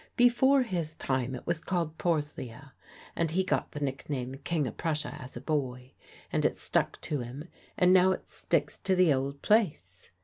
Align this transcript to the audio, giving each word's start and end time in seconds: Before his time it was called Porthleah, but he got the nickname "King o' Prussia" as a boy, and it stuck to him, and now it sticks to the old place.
Before 0.15 0.63
his 0.63 0.95
time 0.95 1.35
it 1.35 1.45
was 1.45 1.61
called 1.61 1.99
Porthleah, 1.99 2.73
but 3.15 3.29
he 3.29 3.43
got 3.43 3.69
the 3.71 3.79
nickname 3.79 4.33
"King 4.43 4.67
o' 4.67 4.71
Prussia" 4.71 5.15
as 5.21 5.37
a 5.37 5.41
boy, 5.41 5.91
and 6.33 6.43
it 6.43 6.57
stuck 6.57 6.99
to 7.01 7.19
him, 7.19 7.47
and 7.77 7.93
now 7.93 8.09
it 8.11 8.27
sticks 8.27 8.79
to 8.79 8.95
the 8.95 9.13
old 9.13 9.43
place. 9.43 10.09